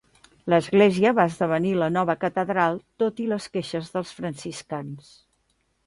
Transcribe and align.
L'església 0.53 1.11
va 1.19 1.25
esdevenir 1.33 1.75
la 1.83 1.91
nova 1.99 2.17
catedral, 2.25 2.81
tot 3.05 3.23
i 3.27 3.31
les 3.35 3.49
queixes 3.57 3.95
dels 3.99 4.19
franciscans. 4.23 5.17